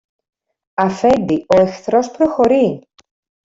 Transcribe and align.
Αφέντη, 0.73 1.45
ο 1.47 1.61
εχθρός 1.61 2.11
προχωρεί! 2.11 2.87